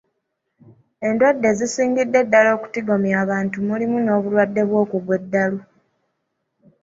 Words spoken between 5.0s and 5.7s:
eddalu.